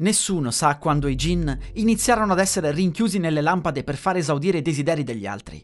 [0.00, 4.62] Nessuno sa quando i Jin iniziarono ad essere rinchiusi nelle lampade per far esaudire i
[4.62, 5.62] desideri degli altri.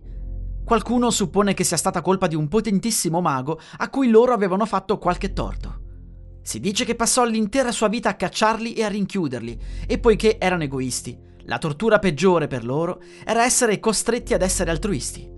[0.62, 4.98] Qualcuno suppone che sia stata colpa di un potentissimo mago a cui loro avevano fatto
[4.98, 5.84] qualche torto.
[6.42, 10.64] Si dice che passò l'intera sua vita a cacciarli e a rinchiuderli, e poiché erano
[10.64, 15.32] egoisti, la tortura peggiore per loro era essere costretti ad essere altruisti.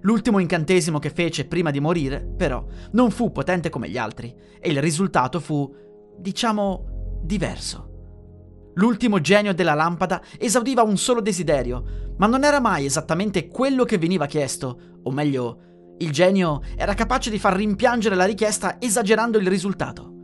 [0.00, 4.70] L'ultimo incantesimo che fece prima di morire, però, non fu potente come gli altri, e
[4.70, 5.72] il risultato fu,
[6.18, 7.89] diciamo, diverso.
[8.74, 13.98] L'ultimo genio della lampada esaudiva un solo desiderio, ma non era mai esattamente quello che
[13.98, 19.46] veniva chiesto, o meglio, il genio era capace di far rimpiangere la richiesta esagerando il
[19.46, 20.14] risultato.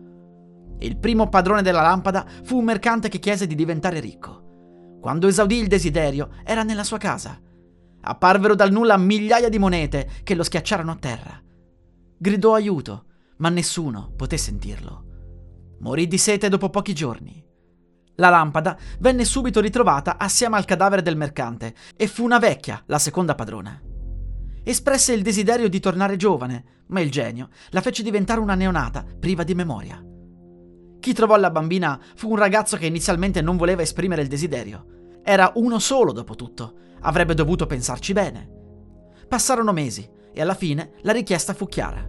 [0.78, 4.98] Il primo padrone della lampada fu un mercante che chiese di diventare ricco.
[5.00, 7.40] Quando esaudì il desiderio, era nella sua casa.
[8.00, 11.42] Apparvero dal nulla migliaia di monete che lo schiacciarono a terra.
[12.18, 13.04] Gridò aiuto,
[13.38, 15.04] ma nessuno poté sentirlo.
[15.80, 17.45] Morì di sete dopo pochi giorni.
[18.16, 22.98] La lampada venne subito ritrovata assieme al cadavere del mercante e fu una vecchia la
[22.98, 23.80] seconda padrona.
[24.64, 29.42] Espresse il desiderio di tornare giovane, ma il genio la fece diventare una neonata, priva
[29.42, 30.02] di memoria.
[30.98, 35.20] Chi trovò la bambina fu un ragazzo che inizialmente non voleva esprimere il desiderio.
[35.22, 36.78] Era uno solo, dopo tutto.
[37.02, 38.50] Avrebbe dovuto pensarci bene.
[39.28, 42.04] Passarono mesi e alla fine la richiesta fu chiara.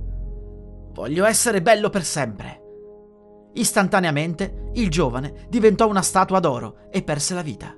[0.93, 2.66] Voglio essere bello per sempre.
[3.57, 7.75] Istantaneamente il giovane diventò una statua d'oro e perse la vita.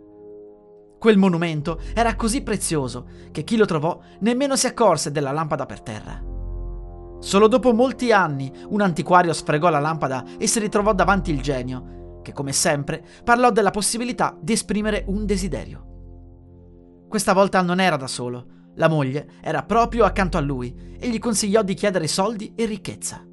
[1.00, 5.80] Quel monumento era così prezioso che chi lo trovò nemmeno si accorse della lampada per
[5.80, 6.22] terra.
[7.20, 12.20] Solo dopo molti anni un antiquario sfregò la lampada e si ritrovò davanti il genio,
[12.24, 15.86] che come sempre parlò della possibilità di esprimere un desiderio.
[17.08, 18.46] Questa volta non era da solo,
[18.76, 23.29] la moglie era proprio accanto a lui e gli consigliò di chiedere soldi e ricchezza.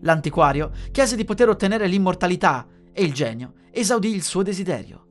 [0.00, 5.04] L'antiquario chiese di poter ottenere l'immortalità e il genio esaudì il suo desiderio.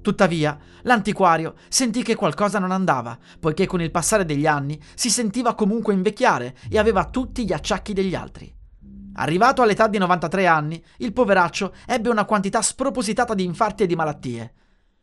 [0.00, 5.54] Tuttavia, l'antiquario sentì che qualcosa non andava, poiché con il passare degli anni si sentiva
[5.54, 8.54] comunque invecchiare e aveva tutti gli acciacchi degli altri.
[9.14, 13.96] Arrivato all'età di 93 anni, il poveraccio ebbe una quantità spropositata di infarti e di
[13.96, 14.54] malattie.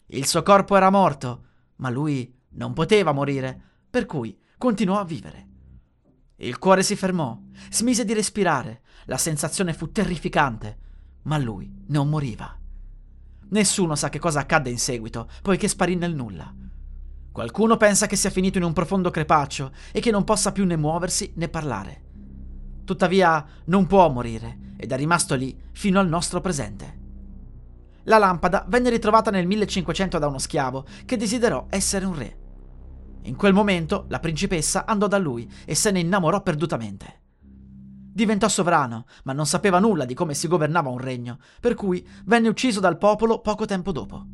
[0.07, 1.43] Il suo corpo era morto,
[1.77, 3.59] ma lui non poteva morire,
[3.89, 5.54] per cui continuò a vivere.
[6.37, 10.77] Il cuore si fermò, smise di respirare, la sensazione fu terrificante,
[11.23, 12.59] ma lui non moriva.
[13.49, 16.53] Nessuno sa che cosa accadde in seguito, poiché sparì nel nulla.
[17.31, 20.75] Qualcuno pensa che sia finito in un profondo crepaccio e che non possa più né
[20.75, 22.03] muoversi né parlare.
[22.83, 27.03] Tuttavia non può morire ed è rimasto lì fino al nostro presente.
[28.03, 32.37] La lampada venne ritrovata nel 1500 da uno schiavo che desiderò essere un re.
[33.25, 37.21] In quel momento la principessa andò da lui e se ne innamorò perdutamente.
[38.15, 42.49] Diventò sovrano, ma non sapeva nulla di come si governava un regno, per cui venne
[42.49, 44.25] ucciso dal popolo poco tempo dopo.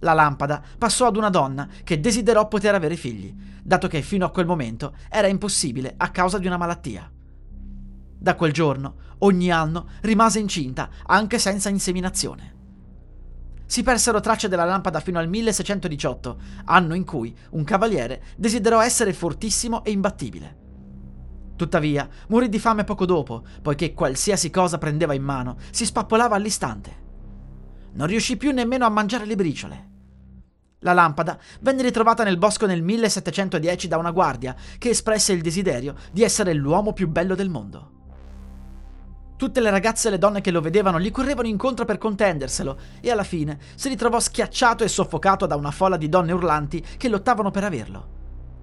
[0.00, 4.30] La lampada passò ad una donna che desiderò poter avere figli, dato che fino a
[4.30, 7.10] quel momento era impossibile a causa di una malattia.
[8.18, 12.55] Da quel giorno, ogni anno, rimase incinta, anche senza inseminazione.
[13.66, 19.12] Si persero tracce della lampada fino al 1618, anno in cui un cavaliere desiderò essere
[19.12, 20.64] fortissimo e imbattibile.
[21.56, 27.04] Tuttavia, morì di fame poco dopo, poiché qualsiasi cosa prendeva in mano si spappolava all'istante.
[27.94, 29.90] Non riuscì più nemmeno a mangiare le briciole.
[30.80, 35.96] La lampada venne ritrovata nel bosco nel 1710 da una guardia che espresse il desiderio
[36.12, 37.95] di essere l'uomo più bello del mondo.
[39.36, 43.10] Tutte le ragazze e le donne che lo vedevano gli correvano incontro per contenderselo e
[43.10, 47.50] alla fine si ritrovò schiacciato e soffocato da una folla di donne urlanti che lottavano
[47.50, 48.08] per averlo.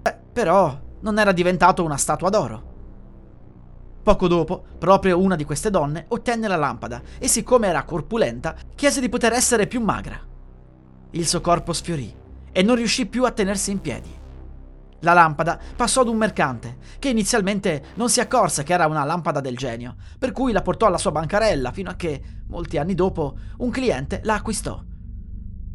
[0.02, 2.72] Beh, però non era diventato una statua d'oro.
[4.02, 9.00] Poco dopo, proprio una di queste donne ottenne la lampada e siccome era corpulenta, chiese
[9.00, 10.20] di poter essere più magra.
[11.12, 12.12] Il suo corpo sfiorì
[12.52, 14.22] e non riuscì più a tenersi in piedi.
[15.04, 19.42] La lampada passò ad un mercante, che inizialmente non si accorse che era una lampada
[19.42, 23.38] del genio, per cui la portò alla sua bancarella fino a che, molti anni dopo,
[23.58, 24.82] un cliente la acquistò.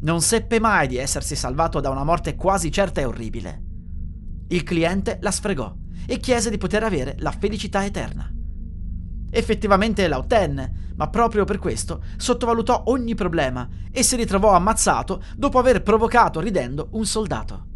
[0.01, 3.63] Non seppe mai di essersi salvato da una morte quasi certa e orribile.
[4.47, 5.75] Il cliente la sfregò
[6.07, 8.33] e chiese di poter avere la felicità eterna.
[9.29, 15.59] Effettivamente la ottenne, ma proprio per questo sottovalutò ogni problema e si ritrovò ammazzato dopo
[15.59, 17.68] aver provocato ridendo un soldato.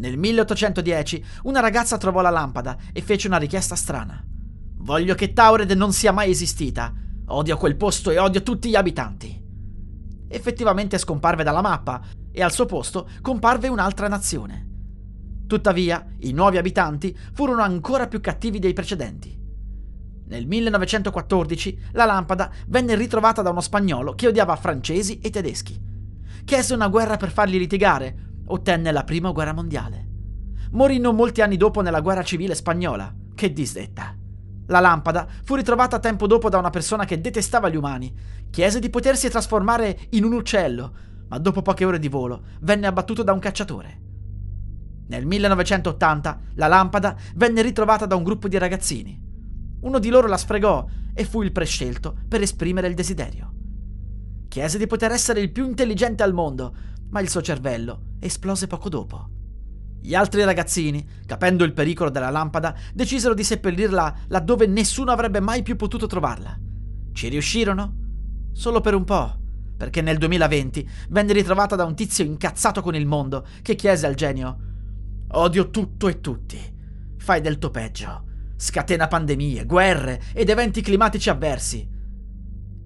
[0.00, 4.24] Nel 1810 una ragazza trovò la lampada e fece una richiesta strana.
[4.78, 6.90] Voglio che Taured non sia mai esistita.
[7.26, 9.38] Odio quel posto e odio tutti gli abitanti.
[10.26, 12.00] Effettivamente scomparve dalla mappa
[12.32, 14.68] e al suo posto comparve un'altra nazione.
[15.46, 19.38] Tuttavia, i nuovi abitanti furono ancora più cattivi dei precedenti.
[20.28, 25.78] Nel 1914 la lampada venne ritrovata da uno spagnolo che odiava francesi e tedeschi.
[26.42, 30.08] Chiese una guerra per farli litigare, ottenne la prima guerra mondiale.
[30.72, 33.12] Morì non molti anni dopo nella guerra civile spagnola.
[33.34, 34.14] Che disdetta!
[34.66, 38.14] La lampada fu ritrovata tempo dopo da una persona che detestava gli umani.
[38.50, 40.94] Chiese di potersi trasformare in un uccello,
[41.28, 44.00] ma dopo poche ore di volo venne abbattuto da un cacciatore.
[45.08, 49.20] Nel 1980 la lampada venne ritrovata da un gruppo di ragazzini.
[49.80, 53.52] Uno di loro la sfregò e fu il prescelto per esprimere il desiderio.
[54.46, 56.74] Chiese di poter essere il più intelligente al mondo,
[57.10, 59.28] ma il suo cervello esplose poco dopo.
[60.02, 65.62] Gli altri ragazzini, capendo il pericolo della lampada, decisero di seppellirla laddove nessuno avrebbe mai
[65.62, 66.58] più potuto trovarla.
[67.12, 67.96] Ci riuscirono?
[68.52, 69.38] Solo per un po',
[69.76, 74.14] perché nel 2020 venne ritrovata da un tizio incazzato con il mondo che chiese al
[74.14, 74.58] genio:
[75.32, 76.58] Odio tutto e tutti.
[77.18, 78.24] Fai del tuo peggio.
[78.56, 81.88] Scatena pandemie, guerre ed eventi climatici avversi.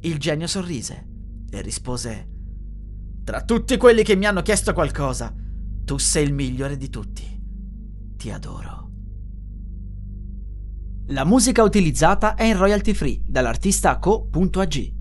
[0.00, 1.06] Il genio sorrise
[1.50, 2.33] e rispose:
[3.24, 5.34] Tra tutti quelli che mi hanno chiesto qualcosa,
[5.84, 7.42] tu sei il migliore di tutti.
[8.18, 8.90] Ti adoro.
[11.08, 14.93] La musica utilizzata è in royalty free dall'artista co.ag.